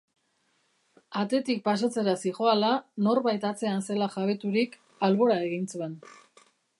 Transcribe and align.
Atetik 1.23 1.59
pasatzera 1.67 2.15
zihoala, 2.29 2.71
norbait 3.09 3.47
atzean 3.53 3.87
zela 3.91 4.11
jabeturik, 4.15 4.79
albora 5.09 5.39
egin 5.51 5.73
zuen. 5.77 5.95